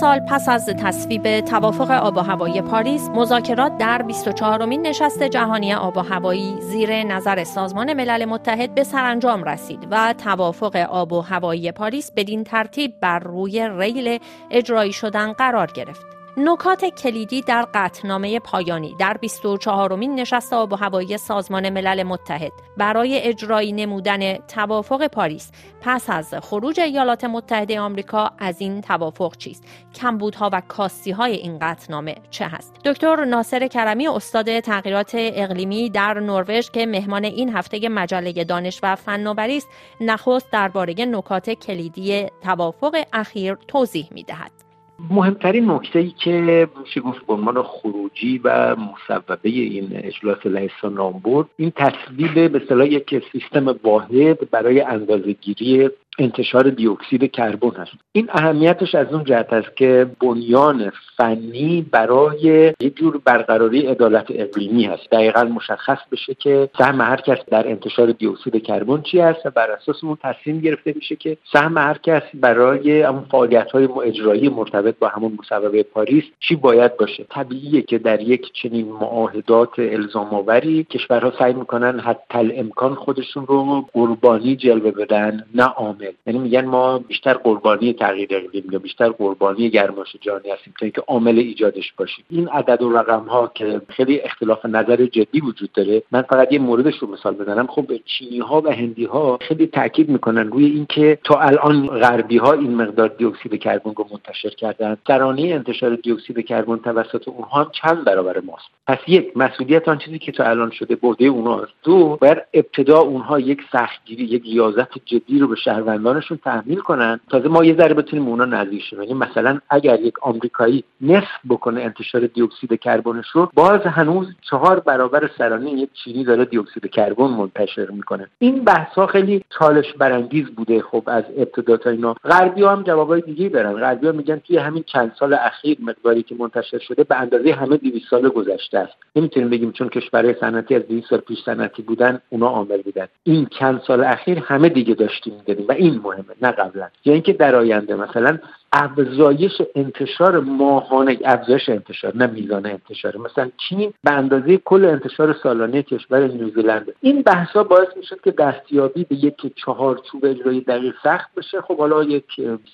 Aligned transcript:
سال 0.00 0.20
پس 0.20 0.48
از 0.48 0.66
تصویب 0.66 1.40
توافق 1.40 1.90
آب 1.90 2.16
و 2.16 2.20
هوایی 2.20 2.62
پاریس 2.62 3.08
مذاکرات 3.08 3.78
در 3.78 4.02
24 4.02 4.64
مین 4.64 4.86
نشست 4.86 5.22
جهانی 5.22 5.74
آب 5.74 5.96
و 5.96 6.00
هوایی 6.00 6.60
زیر 6.60 7.02
نظر 7.02 7.44
سازمان 7.44 7.92
ملل 7.92 8.24
متحد 8.24 8.74
به 8.74 8.84
سرانجام 8.84 9.44
رسید 9.44 9.88
و 9.90 10.14
توافق 10.18 10.76
آب 10.76 11.12
و 11.12 11.20
هوایی 11.20 11.72
پاریس 11.72 12.12
بدین 12.16 12.44
ترتیب 12.44 13.00
بر 13.00 13.18
روی 13.18 13.68
ریل 13.78 14.18
اجرایی 14.50 14.92
شدن 14.92 15.32
قرار 15.32 15.70
گرفت. 15.74 16.15
نکات 16.38 16.84
کلیدی 16.84 17.42
در 17.42 17.66
قطنامه 17.74 18.40
پایانی. 18.40 18.94
در 18.98 19.16
24 19.16 19.96
مین 19.96 20.14
نشست 20.14 20.52
آب 20.52 20.72
و 20.72 20.76
هوایی 20.76 21.18
سازمان 21.18 21.70
ملل 21.70 22.02
متحد 22.02 22.52
برای 22.76 23.20
اجرایی 23.20 23.72
نمودن 23.72 24.36
توافق 24.36 25.06
پاریس 25.06 25.52
پس 25.80 26.10
از 26.10 26.34
خروج 26.34 26.80
ایالات 26.80 27.24
متحده 27.24 27.80
آمریکا 27.80 28.30
از 28.38 28.60
این 28.60 28.80
توافق 28.80 29.36
چیست؟ 29.36 29.64
کمبودها 29.94 30.50
و 30.52 30.62
کاستی 30.68 31.10
های 31.10 31.32
این 31.32 31.58
قطنامه 31.58 32.14
چه 32.30 32.46
هست؟ 32.46 32.74
دکتر 32.84 33.24
ناصر 33.24 33.66
کرمی 33.66 34.08
استاد 34.08 34.60
تغییرات 34.60 35.10
اقلیمی 35.14 35.90
در 35.90 36.20
نروژ 36.20 36.70
که 36.70 36.86
مهمان 36.86 37.24
این 37.24 37.56
هفته 37.56 37.88
مجله 37.88 38.44
دانش 38.44 38.80
و 38.82 38.96
فناوری 38.96 39.56
است 39.56 39.68
نخست 40.00 40.50
درباره 40.50 40.94
نکات 40.94 41.50
کلیدی 41.50 42.26
توافق 42.42 43.04
اخیر 43.12 43.54
توضیح 43.54 44.08
می‌دهد. 44.10 44.65
مهمترین 45.10 45.70
نکته 45.70 45.98
ای 45.98 46.10
که 46.10 46.68
میشه 46.80 47.00
گفت 47.00 47.26
به 47.26 47.32
عنوان 47.32 47.62
خروجی 47.62 48.40
و 48.44 48.76
مصوبه 48.76 49.48
این 49.48 49.88
اجلاس 49.92 50.46
لهستان 50.46 50.94
نام 50.94 51.48
این 51.56 51.72
تصویب 51.76 52.52
به 52.52 52.62
صلاح 52.68 52.86
یک 52.86 53.22
سیستم 53.32 53.76
واحد 53.84 54.50
برای 54.50 54.80
اندازهگیری 54.80 55.90
انتشار 56.18 56.70
دیوکسید 56.70 57.30
کربن 57.30 57.70
هست 57.70 57.92
این 58.12 58.28
اهمیتش 58.32 58.94
از 58.94 59.12
اون 59.12 59.24
جهت 59.24 59.52
است 59.52 59.76
که 59.76 60.06
بنیان 60.20 60.92
فنی 61.16 61.86
برای 61.90 62.72
یک 62.80 62.96
جور 62.96 63.20
برقراری 63.24 63.86
عدالت 63.86 64.26
اقلیمی 64.30 64.84
هست. 64.84 65.10
دقیقا 65.10 65.44
مشخص 65.44 65.98
بشه 66.12 66.34
که 66.34 66.68
سهم 66.78 67.00
هر 67.00 67.16
کس 67.16 67.38
در 67.50 67.68
انتشار 67.68 68.12
دیوکسید 68.12 68.62
کربن 68.62 69.02
چی 69.02 69.20
است 69.20 69.46
و 69.46 69.50
بر 69.50 69.70
اساس 69.70 70.04
اون 70.04 70.18
تصمیم 70.22 70.60
گرفته 70.60 70.92
میشه 70.96 71.16
که 71.16 71.36
سهم 71.52 71.78
هر 71.78 71.98
کس 71.98 72.22
برای 72.34 73.02
اون 73.04 73.24
فعالیت 73.30 73.70
های 73.70 73.88
اجرایی 74.04 74.48
مرتبط 74.48 74.98
با 74.98 75.08
همون 75.08 75.38
مصوبه 75.38 75.82
پاریس 75.82 76.24
چی 76.40 76.56
باید 76.56 76.96
باشه. 76.96 77.24
طبیعیه 77.30 77.82
که 77.82 77.98
در 77.98 78.20
یک 78.20 78.52
چنین 78.52 78.88
معاهدات 78.88 79.78
الزام 79.78 80.34
آوری 80.34 80.84
کشورها 80.84 81.32
سعی 81.38 81.52
می‌کنن 81.52 82.00
حتی 82.00 82.52
امکان 82.56 82.94
خودشون 82.94 83.46
رو 83.46 83.86
قربانی 83.92 84.56
جلوه 84.56 84.90
بدن 84.90 85.44
نه 85.54 85.64
عامل 85.64 86.05
یعنی 86.26 86.38
میگن 86.38 86.64
ما 86.64 86.98
بیشتر 86.98 87.34
قربانی 87.34 87.92
تغییر 87.92 88.28
اقلیم 88.30 88.64
یا 88.70 88.78
بیشتر 88.78 89.08
قربانی 89.08 89.70
گرمایش 89.70 90.16
جهانی 90.20 90.50
هستیم 90.50 90.74
تا 90.80 90.86
اینکه 90.86 91.00
عامل 91.00 91.38
ایجادش 91.38 91.92
باشیم 91.92 92.24
این 92.30 92.48
عدد 92.48 92.82
و 92.82 92.92
رقم 92.92 93.24
ها 93.24 93.50
که 93.54 93.80
خیلی 93.88 94.20
اختلاف 94.20 94.66
نظر 94.66 95.06
جدی 95.06 95.40
وجود 95.40 95.72
داره 95.72 96.02
من 96.12 96.22
فقط 96.22 96.52
یه 96.52 96.58
موردش 96.58 96.98
رو 96.98 97.10
مثال 97.10 97.34
بزنم. 97.34 97.66
خب 97.66 97.86
چینی 98.04 98.38
ها 98.38 98.60
و 98.60 98.72
هندی 98.72 99.04
ها 99.04 99.38
خیلی 99.40 99.66
تاکید 99.66 100.08
می‌کنن 100.08 100.50
روی 100.50 100.64
اینکه 100.64 101.18
تا 101.24 101.40
الان 101.40 101.86
غربی 101.86 102.38
ها 102.38 102.52
این 102.52 102.74
مقدار 102.74 103.08
دی 103.08 103.24
اکسید 103.24 103.60
کربن 103.60 103.92
رو 103.96 104.06
منتشر 104.12 104.50
کردن. 104.50 104.96
ترانه 105.06 105.42
انتشار 105.42 105.96
دی 105.96 106.12
اکسید 106.12 106.46
کربن 106.46 106.76
توسط 106.76 107.28
اونها 107.28 107.70
چند 107.82 108.04
برابر 108.04 108.40
ماست. 108.40 108.66
پس 108.86 108.98
یک 109.08 109.36
مسئولیت 109.36 109.88
آن 109.88 109.98
چیزی 109.98 110.18
که 110.18 110.32
تا 110.32 110.44
الان 110.44 110.70
شده 110.70 110.96
برده 110.96 111.24
اونهاست 111.24 111.72
دو 111.82 112.18
بر 112.20 112.42
ابتدا 112.54 112.98
اونها 112.98 113.40
یک 113.40 113.60
سختگیری 113.72 114.24
یک 114.24 114.42
ریاضت 114.42 114.98
جدی 115.04 115.38
رو 115.38 115.48
به 115.48 115.56
شهر 115.56 115.82
شهروندانشون 115.96 116.38
تحمیل 116.44 116.78
کنن. 116.78 117.20
تازه 117.30 117.48
ما 117.48 117.64
یه 117.64 117.76
ذره 117.76 117.94
بتونیم 117.94 118.28
اونا 118.28 118.44
نزدیک 118.44 118.82
شیم. 118.82 119.02
یعنی 119.02 119.14
مثلا 119.14 119.58
اگر 119.70 120.00
یک 120.00 120.14
آمریکایی 120.22 120.84
نصف 121.00 121.38
بکنه 121.48 121.82
انتشار 121.82 122.26
دی 122.26 122.42
اکسید 122.42 122.80
کربنش 122.80 123.26
رو 123.32 123.50
باز 123.54 123.80
هنوز 123.80 124.26
چهار 124.50 124.80
برابر 124.80 125.30
سرانه 125.38 125.70
یک 125.70 125.88
چینی 125.92 126.24
داره 126.24 126.44
دی 126.44 126.58
اکسید 126.58 126.86
کربن 126.90 127.24
منتشر 127.24 127.90
می‌کنه. 127.90 128.26
این 128.38 128.64
بحث 128.64 128.94
ها 128.94 129.06
خیلی 129.06 129.44
چالش 129.58 129.92
برانگیز 129.92 130.46
بوده 130.46 130.82
خب 130.82 131.02
از 131.06 131.24
ابتدا 131.38 131.76
تا 131.76 131.90
اینا. 131.90 132.14
غربی 132.24 132.62
ها 132.62 132.72
هم 132.72 132.82
جوابای 132.82 133.20
دیگه 133.20 133.48
دارن. 133.48 133.72
غربی 133.72 134.06
ها 134.06 134.12
میگن 134.12 134.38
توی 134.38 134.56
همین 134.56 134.84
چند 134.86 135.12
سال 135.18 135.34
اخیر 135.34 135.78
مقداری 135.80 136.22
که 136.22 136.34
منتشر 136.34 136.78
شده 136.78 137.04
به 137.04 137.16
اندازه 137.16 137.52
همه 137.52 137.76
200 137.76 138.10
سال 138.10 138.28
گذشته 138.28 138.78
است. 138.78 138.94
نمی‌تونیم 139.16 139.50
بگیم 139.50 139.72
چون 139.72 139.88
کشورهای 139.88 140.34
صنعتی 140.40 140.74
از 140.74 140.82
200 140.88 141.10
سال 141.10 141.18
پیش 141.18 141.38
صنعتی 141.44 141.82
بودن 141.82 142.20
اونا 142.28 142.46
عامل 142.46 142.82
بودن. 142.82 143.06
این 143.24 143.46
چند 143.58 143.80
سال 143.86 144.04
اخیر 144.04 144.38
همه 144.38 144.68
دیگه 144.68 144.94
داشتیم 144.94 145.34
می‌دادیم 145.34 145.66
و 145.68 145.72
مهمه 145.90 146.34
نه 146.42 146.50
قبلا. 146.50 146.88
یا 147.04 147.12
اینکه 147.12 147.32
در 147.32 147.56
آینده 147.56 147.94
مثلا 147.94 148.38
افزایش 148.72 149.62
انتشار 149.74 150.40
ماهانه 150.40 151.18
افزایش 151.24 151.68
انتشار 151.68 152.16
نه 152.16 152.26
میزان 152.26 152.66
انتشار. 152.66 153.16
مثلا 153.16 153.50
چین 153.68 153.92
به 154.04 154.10
اندازه 154.10 154.56
کل 154.56 154.84
انتشار 154.84 155.36
سالانه 155.42 155.82
کشور 155.82 156.26
نیوزیلند. 156.26 156.92
این 157.00 157.22
بحثا 157.22 157.64
باعث 157.64 157.88
می‌شد 157.96 158.20
که 158.20 158.30
دستیابی 158.30 159.04
به 159.04 159.16
یک 159.16 159.52
چهارچوب 159.56 160.24
اجرایی 160.24 160.60
دقیق 160.60 160.94
سخت 161.02 161.34
بشه. 161.34 161.60
خب 161.60 161.78
حالا 161.78 162.04
یک 162.04 162.24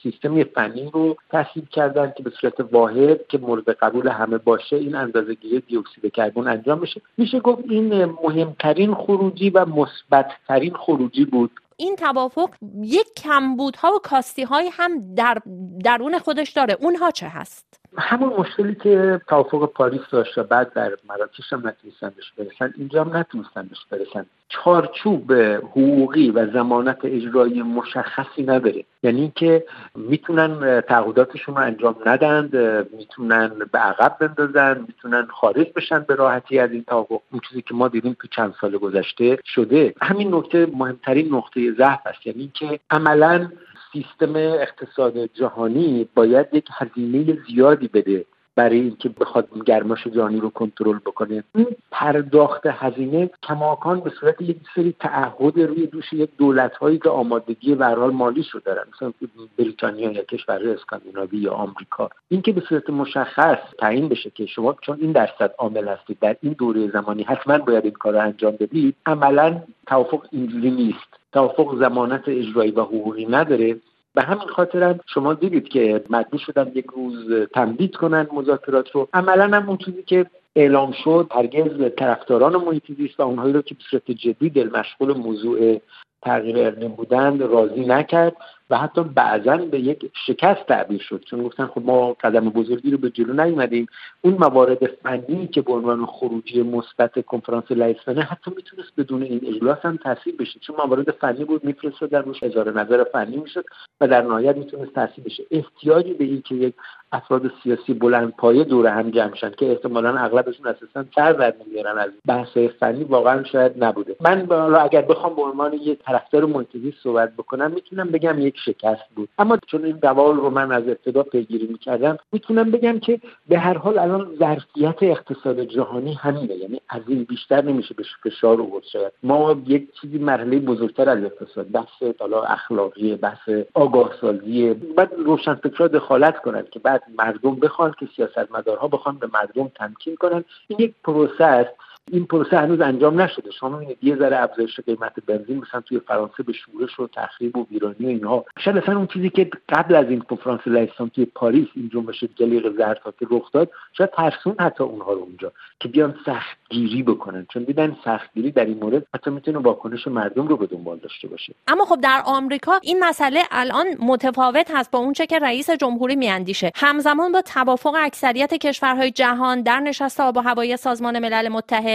سیستمی 0.03 0.45
فنی 0.45 0.91
رو 0.95 1.17
تصویب 1.31 1.69
کردن 1.69 2.13
که 2.17 2.23
به 2.23 2.31
صورت 2.41 2.55
واحد 2.73 3.27
که 3.29 3.39
مورد 3.39 3.71
قبول 3.71 4.09
همه 4.09 4.39
باشه 4.39 4.77
این 4.77 4.95
اندازه 4.95 5.35
گیری 5.35 5.61
دی 5.61 5.77
اکسید 5.77 6.13
کربن 6.13 6.49
انجام 6.49 6.81
بشه. 6.81 7.01
میشه 7.17 7.41
گفت 7.41 7.63
این 7.69 8.05
مهمترین 8.05 8.95
خروجی 8.95 9.51
و 9.51 9.67
مثبتترین 9.67 10.75
خروجی 10.75 11.25
بود 11.25 11.51
این 11.83 11.97
توافق 11.97 12.51
یک 12.83 13.15
کمبودها 13.17 13.93
و 13.95 13.99
کاستی 13.99 14.47
هم 14.73 15.15
در 15.15 15.43
درون 15.85 16.19
خودش 16.19 16.51
داره. 16.51 16.75
اونها 16.81 17.11
چه 17.11 17.29
هست؟ 17.29 17.82
همون 17.99 18.33
مشکلی 18.39 18.75
که 18.75 19.21
توافق 19.29 19.73
پاریس 19.73 20.01
داشت 20.11 20.39
و 20.39 20.43
بعد 20.43 20.73
در 20.73 20.93
مراکش 21.09 21.53
هم 21.53 21.69
نتونستن 21.69 22.13
بهش 22.17 22.33
برسن 22.39 22.75
اینجا 22.79 23.05
هم 23.05 23.17
نتونستن 23.17 23.63
بهش 23.63 23.87
برسن. 23.91 24.27
چارچوب 24.49 25.33
حقوقی 25.33 26.31
و 26.31 26.53
زمانت 26.53 26.99
اجرایی 27.05 27.63
مشخصی 27.63 28.43
نداره. 28.43 28.85
یعنی 29.03 29.33
که 29.37 29.65
می‌تونن 29.95 30.81
تعهداتشون 30.81 31.57
رو 31.57 31.63
انجام 31.63 31.97
ندند 32.07 32.57
می‌تونن 32.97 33.49
به 33.73 33.79
عقب 33.79 34.17
بندازن 34.21 34.85
می‌تونن 34.89 35.27
خارج 35.31 35.67
بشن 35.77 36.01
به 36.01 36.15
راحتی 36.15 36.59
از 36.59 36.73
این 36.73 36.85
توافق. 36.85 37.21
اون 37.33 37.41
چیزی 37.49 37.63
که 37.63 37.75
ما 37.75 37.89
دیدیم 37.89 38.17
که 38.23 38.29
چند 38.31 38.55
سال 38.61 38.77
گذشته 38.77 39.39
شده. 39.45 39.95
همین 40.03 40.35
نکته 40.35 40.67
مهمترین 40.75 41.35
نقطه 41.35 41.73
ضعف 41.73 42.01
است. 42.07 42.27
یعنی 42.27 42.51
که 42.55 42.81
عملا 42.91 43.49
سیستم 43.93 44.37
اقتصاد 44.37 45.27
جهانی 45.27 46.09
باید 46.15 46.47
یک 46.53 46.69
هزینه 46.73 47.39
زیادی 47.49 47.89
بده. 47.89 48.27
برای 48.57 48.81
اینکه 48.81 49.09
بخواد 49.09 49.49
گرماش 49.67 50.07
جهانی 50.07 50.41
رو 50.41 50.51
کنترل 50.51 50.99
بکنه. 50.99 51.45
این 51.55 51.67
پرداخت 51.91 52.67
هزینه 52.67 53.31
کماکان 53.43 54.01
به 54.01 54.11
صورت 54.21 54.43
یک 54.43 54.57
سری 54.75 54.95
تعهد 55.01 55.61
روی 55.61 55.87
دوش 55.87 56.13
یک 56.13 56.31
دولت 56.39 56.77
هایی 56.77 56.99
که 56.99 57.09
آمادگی 57.09 57.75
به 57.75 57.95
مالی 57.95 58.43
شو 58.43 58.59
دارن. 58.65 58.85
مثلا 58.95 59.13
بریتانیا 59.59 60.13
یا 60.13 60.23
کشور 60.23 60.69
اسکاندیناوی 60.69 61.39
یا 61.39 61.53
آمریکا. 61.53 62.11
اینکه 62.29 62.53
به 62.53 62.61
صورت 62.69 62.91
مشخص 62.91 63.59
تعیین 63.79 64.09
بشه 64.09 64.31
که 64.31 64.47
شما 64.47 64.77
چون 64.81 64.99
این 65.01 65.13
درصد 65.13 65.55
عامل 65.59 65.89
هستید 65.89 66.19
در 66.21 66.37
این 66.43 66.53
دوره 66.53 66.91
زمانی 66.91 67.23
حتما 67.23 67.59
باید 67.59 67.85
این 67.85 67.93
کار 67.93 68.13
رو 68.13 68.21
انجام 68.21 68.57
بدید 68.61 68.97
عملا 69.07 69.63
توافق 69.87 70.27
اینجوری 70.31 70.71
نیست. 70.71 71.23
توافق 71.33 71.79
زمانت 71.79 72.23
اجرایی 72.27 72.71
و 72.71 72.81
حقوقی 72.81 73.27
نداره. 73.27 73.77
به 74.15 74.23
همین 74.23 74.49
خاطر 74.49 75.01
شما 75.07 75.35
دیدید 75.35 75.69
که 75.69 76.05
مجبور 76.11 76.41
شدن 76.41 76.73
یک 76.75 76.87
روز 76.97 77.49
تمدید 77.55 77.97
کنن 77.97 78.27
مذاکرات 78.33 78.91
رو. 78.91 79.09
عملا 79.13 79.57
هم 79.57 79.69
اون 79.69 79.77
چیزی 79.77 80.03
که 80.03 80.27
اعلام 80.57 80.93
شد 81.05 81.31
هرگز 81.31 81.93
طرفداران 81.99 82.57
محیط 82.57 82.93
زیست 82.97 83.21
و 83.21 83.23
اونهایی 83.23 83.53
رو 83.53 83.63
که 83.63 83.75
به 83.75 83.81
صورت 83.91 84.11
جدی 84.11 84.51
دل 84.51 84.71
مشغول 84.79 85.17
موضوع 85.17 85.81
تغییر 86.23 86.59
اقلیم 86.59 86.91
بودند 86.91 87.43
راضی 87.43 87.85
نکرد 87.87 88.37
و 88.71 88.79
حتی 88.79 89.03
بعضا 89.03 89.57
به 89.57 89.81
یک 89.81 90.11
شکست 90.27 90.67
تعبیر 90.67 91.01
شد. 91.01 91.25
چون 91.27 91.43
گفتن 91.43 91.67
خب 91.67 91.83
ما 91.85 92.13
قدم 92.13 92.51
بزرگی 92.51 92.91
رو 92.91 92.99
به 92.99 93.11
جلو 93.11 93.45
نیومدیم. 93.45 93.87
اون 94.23 94.35
موارد 94.35 94.87
فنی 94.87 95.47
که 95.47 95.63
به 95.63 95.73
عنوان 95.73 96.07
خروجی 96.07 96.63
مثبت 96.63 97.25
کنفرانس 97.27 97.65
لایسفنه 97.71 98.23
حتی 98.23 98.51
می‌تونست 98.57 98.93
بدون 98.99 99.23
این 99.23 99.41
اجلاس 99.47 99.79
هم 99.83 99.97
تاثیر 99.97 100.37
بشه. 100.37 100.61
چون 100.61 100.77
موارد 100.77 101.11
فنی 101.11 101.45
بود 101.45 101.65
میفرستادن 101.65 102.23
روش 102.23 102.43
اظهار 102.43 102.81
نظر 102.81 103.05
فنی 103.05 103.37
می‌شد 103.37 103.65
و 104.01 104.09
در 104.09 104.23
نهایت 104.23 104.57
می‌تونست 104.57 104.95
تاثیر 104.95 105.25
بشه. 105.25 105.43
احتیاجی 105.51 106.15
به 106.15 106.25
این 106.25 106.43
که 106.43 106.55
یک 106.55 106.75
افراد 107.13 107.53
سیاسی 107.63 107.95
بلند 107.95 108.37
پایه 108.37 108.65
دور 108.65 108.87
هم 108.87 109.11
جمع 109.11 109.35
شن 109.35 109.51
که 109.51 109.71
احتمالا 109.71 110.19
اغلبشون 110.19 110.67
اساسا 110.67 111.05
سر 111.15 111.33
در 111.33 111.55
از 111.99 112.11
بحث 112.29 112.57
فنی 112.57 113.05
واقعا 113.05 113.45
شاید 113.45 113.85
نبوده. 113.85 114.17
من 114.21 114.53
اگر 114.81 115.03
بخوام 115.03 115.35
به 115.35 115.43
عنوان 115.43 115.73
یک 115.73 115.99
طرفدار 116.13 116.45
محیط 116.45 116.95
صحبت 117.03 117.33
بکنم 117.37 117.71
می‌تونم 117.71 118.09
بگم 118.11 118.39
یک 118.39 118.55
شکست 118.65 119.09
بود. 119.17 119.29
اما 119.39 119.59
چون 119.67 119.85
این 119.85 119.99
روال 120.03 120.37
رو 120.37 120.51
من 120.51 120.73
از 120.73 120.83
ابتدا 120.89 121.23
پیگیری 121.23 121.67
می‌کردم 121.67 122.19
می‌تونم 122.33 122.71
بگم 122.71 122.99
که 122.99 123.21
به 123.49 123.59
هر 123.59 123.79
حال 123.79 123.99
الان 123.99 124.37
ظرفیت 124.39 125.03
اقتصاد 125.03 125.61
جهانی 125.61 126.15
همینه. 126.15 126.55
یعنی 126.55 126.81
از 126.89 127.03
این 127.09 127.25
بیشتر 127.25 127.65
نمیشه 127.65 127.95
به 127.95 128.05
فشار 128.25 128.61
آورد 128.61 128.85
شاید. 128.85 129.13
ما 129.23 129.63
یک 129.67 129.89
چیزی 130.01 130.19
مرحله 130.19 130.59
بزرگتر 130.59 131.09
از 131.09 131.25
اقتصاد 131.25 131.67
بحث 131.71 132.03
حالا 132.21 132.43
اخلاقی 132.43 133.17
بحث 133.17 133.49
آگاه 133.75 134.11
سازی 134.21 134.75
بعد 134.75 135.13
روشنفکرها 135.19 135.89
دخالت 135.89 136.39
کنند 136.39 136.71
که 136.71 136.79
بعد 136.79 137.03
مردم 137.19 137.55
بخوان 137.55 137.95
که 137.99 138.09
سیاستمدارها 138.17 138.89
بخوان 138.89 139.19
به 139.19 139.29
مردم 139.35 139.69
تمکین 139.75 140.17
کنن 140.17 140.45
این 140.69 140.79
یک 140.81 140.95
پروسه 141.05 141.45
است. 141.45 141.71
این 142.11 142.27
پروسه 142.27 142.59
هنوز 142.59 142.81
انجام 142.81 143.21
نشده. 143.21 143.51
شما 143.51 143.69
می‌بینید 143.69 143.99
یه 144.03 144.17
ذره 144.17 144.43
افزایش 144.43 144.81
قیمت 144.81 145.13
بنزین 145.27 145.59
مثلا 145.59 145.81
توی 145.81 146.01
فرانسه 146.01 146.43
به 146.43 146.53
شورش 146.53 147.01
و 147.01 147.09
تخریب 147.15 147.57
و 147.57 147.67
ویرانی 147.71 148.05
و 148.05 148.09
اینها. 148.09 148.45
شاید 148.59 148.77
اصلا 148.77 148.97
اون 148.97 149.07
چیزی 149.07 149.31
که 149.31 149.51
قبل 149.69 149.95
از 149.95 150.07
این 150.07 150.21
کنفرانس 150.21 150.61
لهستان 150.67 151.09
توی 151.09 151.25
پاریس 151.25 151.69
این 151.77 151.91
جنبش 151.93 152.25
جلیق 152.25 152.77
زرد 152.79 153.01
که 153.21 153.27
رخ 153.31 153.53
داد 153.53 153.71
شاید 153.93 154.11
ترسون 154.11 154.55
حتی 154.61 154.85
اونها 154.85 155.13
رو 155.13 155.19
اونجا 155.19 155.53
که 155.81 155.89
بیان 155.89 156.15
سختگیری 156.27 157.03
بکنن. 157.03 157.47
چون 157.53 157.63
دیدن 157.63 157.97
سختگیری 158.05 158.51
در 158.51 158.65
این 158.65 158.79
مورد 158.79 159.07
حتی 159.15 159.31
می‌تونه 159.31 159.59
واکنش 159.59 160.07
مردم 160.07 160.49
رو 160.49 160.57
به 160.57 160.67
دنبال 160.67 160.99
داشته 160.99 161.29
باشه. 161.29 161.55
اما 161.67 161.85
خب 161.85 162.01
در 162.01 162.23
آمریکا 162.27 162.73
این 162.83 163.05
مسئله 163.05 163.43
الان 163.51 163.87
متفاوت 163.99 164.71
هست 164.75 164.91
با 164.91 164.99
اونچه 164.99 165.27
که 165.27 165.39
رئیس 165.39 165.71
جمهوری 165.71 166.17
میاندیشه. 166.17 166.71
همزمان 166.75 167.33
با 167.33 167.41
توافق 167.41 167.95
اکثریت 167.99 168.55
کشورهای 168.55 169.11
جهان 169.11 169.63
در 169.63 169.81
نشست 169.81 170.21
آب 170.21 170.37
و 170.37 170.41
هوایی 170.41 170.77
سازمان 170.77 171.19
ملل 171.19 171.49
متحد 171.49 171.92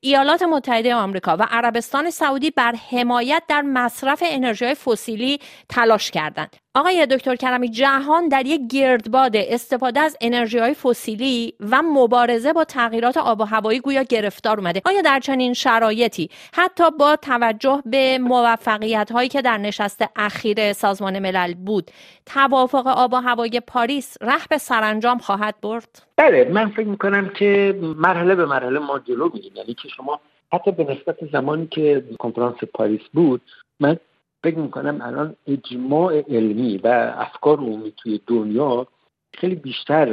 ایالات 0.00 0.42
متحده 0.42 0.94
آمریکا 0.94 1.36
و 1.36 1.46
عربستان 1.50 2.10
سعودی 2.10 2.50
بر 2.50 2.74
حمایت 2.90 3.42
در 3.48 3.62
مصرف 3.62 4.22
انرژی 4.26 4.74
فسیلی 4.74 5.38
تلاش 5.68 6.10
کردند. 6.10 6.56
آقای 6.74 7.06
دکتر 7.06 7.36
کرمی 7.36 7.68
جهان 7.68 8.28
در 8.28 8.46
یک 8.46 8.60
گردباد 8.70 9.36
استفاده 9.36 10.00
از 10.00 10.16
انرژی 10.20 10.58
های 10.58 10.74
فسیلی 10.74 11.54
و 11.60 11.82
مبارزه 11.82 12.52
با 12.52 12.64
تغییرات 12.64 13.16
آب 13.16 13.40
و 13.40 13.44
هوایی 13.44 13.80
گویا 13.80 14.02
گرفتار 14.02 14.60
اومده. 14.60 14.82
آیا 14.84 15.00
در 15.00 15.20
چنین 15.20 15.54
شرایطی 15.54 16.30
حتی 16.54 16.84
با 16.98 17.16
توجه 17.16 17.82
به 17.86 18.18
موفقیت 18.18 19.12
هایی 19.12 19.28
که 19.28 19.42
در 19.42 19.58
نشست 19.58 20.04
اخیر 20.16 20.72
سازمان 20.72 21.18
ملل 21.18 21.54
بود 21.54 21.90
توافق 22.26 22.86
آب 22.86 23.12
و 23.12 23.16
هوایی 23.16 23.60
پاریس 23.60 24.16
ره 24.20 24.46
به 24.50 24.58
سرانجام 24.58 25.18
خواهد 25.18 25.54
برد؟ 25.62 26.02
بله 26.16 26.50
من 26.52 26.68
فکر 26.68 26.86
می‌کنم 26.88 27.28
که 27.28 27.78
مرحله 27.82 28.34
به 28.34 28.46
مرحله 28.46 28.78
ما 28.78 28.98
جلو 28.98 29.30
میریم. 29.34 29.52
یعنی 29.54 29.74
که 29.74 29.88
شما 29.88 30.20
حتی 30.52 30.70
به 30.70 30.84
نسبت 30.84 31.30
زمانی 31.32 31.66
که 31.66 32.04
کنفرانس 32.18 32.56
پاریس 32.74 33.02
بود 33.12 33.40
من 33.80 33.98
فکر 34.44 34.58
می‌کنم 34.58 34.98
الان 35.02 35.36
اجماع 35.46 36.20
علمی 36.28 36.78
و 36.78 37.14
افکار 37.16 37.56
عمومی 37.56 37.92
توی 37.96 38.20
دنیا 38.26 38.86
خیلی 39.34 39.54
بیشتر 39.54 40.06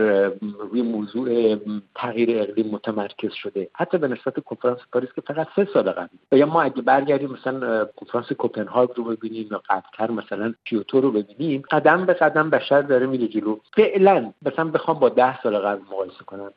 روی 0.59 0.81
موضوع 0.81 1.56
تغییر 1.95 2.41
اقلیم 2.41 2.68
متمرکز 2.68 3.33
شده. 3.33 3.69
حتی 3.74 3.97
به 3.97 4.07
نسبت 4.07 4.39
کنفرانس 4.39 4.79
پاریس 4.91 5.09
که 5.15 5.21
فقط 5.21 5.47
سه 5.56 5.68
سال 5.74 5.91
قبل. 5.91 6.07
و 6.31 6.38
یا 6.38 6.45
ما 6.45 6.62
اگه 6.62 6.81
برگردیم 6.81 7.31
مثلا 7.31 7.85
کنفرانس 7.85 8.31
کوپنهاگ 8.31 8.89
رو 8.95 9.03
ببینیم 9.03 9.47
یا 9.51 9.62
قبلتر 9.69 10.12
مثلا 10.12 10.53
کیوتو 10.65 11.01
رو 11.01 11.12
ببینیم 11.12 11.62
قدم 11.71 12.06
به 12.06 12.13
قدم 12.13 12.50
بشر 12.50 12.81
داره 12.81 13.06
میره 13.06 13.27
جلو. 13.27 13.59
فعلا 13.75 14.33
مثلا 14.41 14.65
بخوام 14.65 15.00
با 15.00 15.09
ده 15.09 15.41
سال 15.41 15.57
قبل 15.57 15.81
مقایسه 15.81 16.23
کنم. 16.25 16.51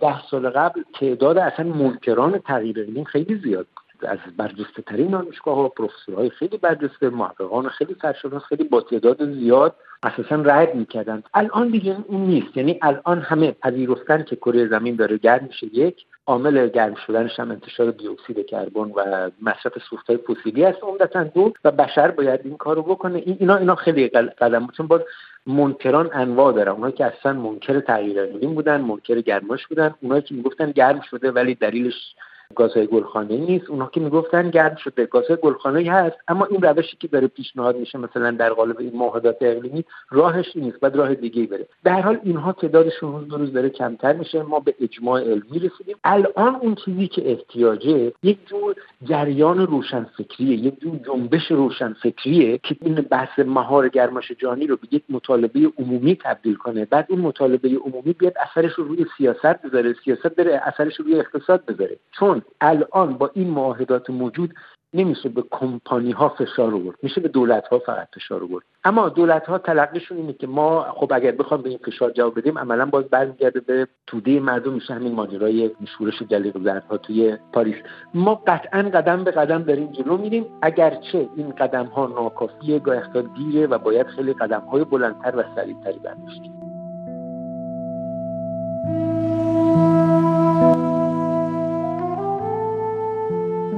ده 0.00 0.22
سال 0.30 0.50
قبل 0.50 0.82
تعداد 1.00 1.38
اصلا 1.38 1.66
منکران 1.66 2.38
تغییر 2.38 2.80
اقلیم 2.80 3.04
خیلی 3.04 3.34
زیاد 3.34 3.66
بود. 3.76 3.83
از 4.02 4.18
برجسته 4.36 4.82
ترین 4.82 5.10
دانشگاه 5.10 5.54
ها 5.54 5.68
پروفسورهای 5.68 6.30
خیلی 6.30 6.56
برجسته 6.56 7.10
محققان 7.10 7.68
خیلی 7.68 7.96
سرشناس 8.02 8.42
خیلی 8.42 8.64
با 8.64 8.80
تعداد 8.80 9.32
زیاد 9.32 9.74
اساسا 10.02 10.36
رد 10.36 10.74
می‌کردن. 10.74 11.22
الان 11.34 11.68
دیگه 11.68 11.96
اون 12.06 12.20
نیست. 12.20 12.56
یعنی 12.56 12.78
الان 12.82 13.18
همه 13.20 13.50
پذیرفتن 13.52 14.22
که 14.22 14.36
کره 14.36 14.68
زمین 14.68 14.96
داره 14.96 15.18
گرم 15.18 15.44
میشه. 15.44 15.66
یک 15.66 16.06
عامل 16.26 16.68
گرم 16.68 16.94
شدنش 16.94 17.40
هم 17.40 17.50
انتشار 17.50 17.90
دی 17.90 18.08
اکسید 18.08 18.46
کربن 18.46 18.90
و 18.96 19.30
مصرف 19.42 19.72
های 20.08 20.18
فسیلی 20.18 20.64
است 20.64 20.78
عمدتا. 20.82 21.24
دو 21.24 21.52
و 21.64 21.70
بشر 21.70 22.10
باید 22.10 22.40
این 22.44 22.56
کارو 22.56 22.82
بکنه. 22.82 23.18
این 23.18 23.36
اینا 23.40 23.56
اینا 23.56 23.74
خیلی 23.74 24.08
قدم 24.08 24.68
چون 24.76 24.86
باز 24.86 25.00
منکران 25.46 26.10
انواع 26.12 26.52
دارن 26.52 26.72
اونایی 26.72 26.92
که 26.92 27.04
اصلا 27.04 27.32
منکر 27.32 27.80
تغییر 27.80 28.20
اقلیم 28.20 28.54
بودن 28.54 28.80
منکر 28.80 29.20
گرماش 29.20 29.66
بودن. 29.66 29.94
اونایی 30.00 30.22
که 30.22 30.34
می‌گفتن 30.34 30.70
گرم 30.70 31.00
شده 31.00 31.30
ولی 31.30 31.54
دلیلش 31.54 32.14
گازهای 32.54 32.86
گلخانه 32.86 33.36
نیست. 33.36 33.70
اونها 33.70 33.86
که 33.86 34.00
می‌گفتن 34.00 34.50
گرم 34.50 34.76
شده. 34.76 35.06
گازهای 35.06 35.38
گلخانه 35.42 35.92
هست 35.92 36.16
اما 36.28 36.44
این 36.44 36.62
روشی 36.62 36.96
که 36.96 37.08
داره 37.08 37.26
پیشنهاد 37.26 37.76
میشه 37.76 37.98
مثلا 37.98 38.30
در 38.30 38.52
قالب 38.52 38.78
این 38.78 38.92
معاهدات 38.94 39.36
اقلیمی 39.40 39.84
راهش 40.10 40.56
نیست 40.56 40.80
بعد 40.80 40.96
راه 40.96 41.14
دیگه 41.14 41.46
بره. 41.46 41.66
در 41.84 42.00
حال 42.00 42.20
اینها 42.22 42.52
تعدادشون 42.52 43.12
روز 43.12 43.28
به 43.28 43.36
روز 43.36 43.52
داره 43.52 43.68
کمتر 43.68 44.12
میشه. 44.12 44.42
ما 44.42 44.60
به 44.60 44.74
اجماع 44.80 45.20
علمی 45.20 45.58
رسیدیم. 45.58 45.96
الان 46.04 46.54
اون 46.54 46.74
چیزی 46.74 47.08
که 47.08 47.30
احتیاجه 47.30 48.12
یک 48.22 48.38
جور 48.46 48.74
جریان 49.04 49.66
روشنفکریه 49.66 50.56
یک 50.56 50.80
جور 50.80 50.96
جنبش 51.06 51.50
روشنفکریه 51.50 52.58
که 52.58 52.76
این 52.80 52.94
بحث 52.94 53.38
مهار 53.38 53.88
گرماش 53.88 54.32
جانی 54.38 54.66
رو 54.66 54.76
به 54.76 54.88
یک 54.90 55.02
مطالبه 55.08 55.72
عمومی 55.78 56.18
تبدیل 56.22 56.54
کنه. 56.54 56.84
بعد 56.84 57.06
این 57.08 57.20
مطالبه 57.20 57.68
عمومی 57.68 58.12
بیاد 58.12 58.34
اثرش 58.50 58.72
رو 58.72 58.84
روی 58.84 59.06
سیاست 59.16 59.62
بذاره. 59.62 59.94
سیاست 60.04 60.34
بره 60.34 60.62
اثرش 60.64 60.96
رو 60.96 61.04
روی 61.04 61.20
اقتصاد 61.20 61.64
بذاره. 61.64 61.96
چون 62.12 62.42
الان 62.60 63.14
با 63.18 63.30
این 63.34 63.50
معاهدات 63.50 64.10
موجود 64.10 64.54
نمیشه 64.94 65.28
به 65.28 65.44
کمپانی 65.50 66.12
ها 66.12 66.28
فشار 66.28 66.74
آورد 66.74 66.96
میشه 67.02 67.20
به 67.20 67.28
دولت 67.28 67.68
ها 67.68 67.78
فقط 67.78 68.08
فشار 68.14 68.42
آورد. 68.42 68.64
اما 68.84 69.08
دولت 69.08 69.46
ها 69.46 69.58
تلقیشون 69.58 70.16
اینه 70.16 70.32
که 70.32 70.46
ما 70.46 70.82
خب 70.82 71.12
اگر 71.14 71.30
بخوام 71.30 71.62
به 71.62 71.68
این 71.68 71.78
فشار 71.78 72.10
جواب 72.10 72.38
بدیم 72.38 72.58
عملا 72.58 72.86
باز 72.86 73.04
برمیگرده 73.04 73.60
به 73.60 73.88
توده 74.06 74.40
مردم 74.40 74.72
میشه 74.72 74.94
همین 74.94 75.14
ماجرای 75.14 75.70
شورش 75.98 76.22
جلیق 76.22 76.62
زردها 76.62 76.96
توی 76.96 77.36
پاریس. 77.52 77.76
ما 78.14 78.34
قطعا 78.46 78.82
قدم 78.82 79.24
به 79.24 79.30
قدم 79.30 79.62
داریم 79.62 79.92
جلو 79.92 80.16
میریم. 80.16 80.46
اگرچه 80.62 81.28
این 81.36 81.50
قدم 81.50 81.86
ها 81.86 82.06
ناکافیه 82.06 82.78
گاه 82.78 83.02
دیره 83.36 83.66
و 83.66 83.78
باید 83.78 84.06
خیلی 84.06 84.32
قدم 84.32 84.60
های 84.60 84.84
بلندتر 84.84 85.36
و 85.36 85.42
سریعتری 85.56 85.98
برداشتیم 85.98 86.63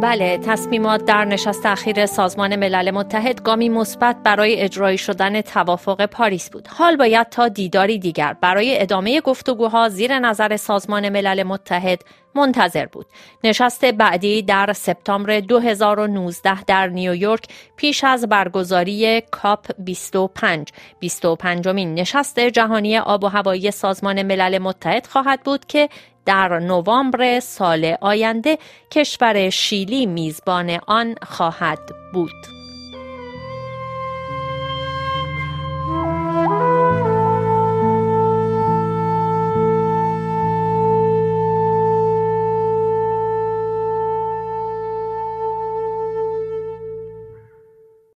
بله 0.07 0.39
تصمیمات 0.39 1.05
در 1.05 1.25
نشست 1.25 1.67
اخیر 1.67 2.07
سازمان 2.07 2.57
ملل 2.57 2.91
متحد 2.91 3.43
گامی 3.43 3.69
مثبت 3.69 4.17
برای 4.25 4.61
اجرایی 4.61 4.99
شدن 4.99 5.41
توافق 5.41 6.07
پاریس 6.07 6.51
بود. 6.51 6.69
حال 6.69 6.97
باید 6.97 7.29
تا 7.29 7.49
دیداری 7.49 7.99
دیگر. 7.99 8.37
برای 8.41 8.83
ادامه 8.83 9.21
گفتگوها 9.21 9.89
زیر 9.89 10.19
نظر 10.19 10.57
سازمان 10.57 11.09
ملل 11.09 11.43
متحد 11.43 12.03
منتظر 12.37 12.87
بود 12.87 13.07
نشست 13.45 13.85
بعدی 13.85 14.43
در 14.43 14.73
سپتامبر 14.73 15.41
2019 15.41 16.63
در 16.63 16.87
نیویورک 16.87 17.45
پیش 17.77 18.05
از 18.05 18.29
برگزاری 18.29 19.21
کاپ 19.21 19.71
25 19.79 20.69
25 21.01 21.69
مین 21.69 21.95
نشست 21.95 22.41
جهانی 22.41 22.99
آب 22.99 23.25
و 23.25 23.29
هوایی 23.29 23.71
سازمان 23.71 24.23
ملل 24.23 24.59
متحد 24.59 25.07
خواهد 25.07 25.41
بود 25.43 25.67
که 25.67 25.89
در 26.27 26.59
نوامبر 26.59 27.41
سال 27.41 27.97
آینده 28.01 28.59
کشور 28.91 29.51
شیلی 29.51 30.07
میزبان 30.07 30.79
آن 30.87 31.15
خواهد 31.23 31.81
بود. 32.13 32.66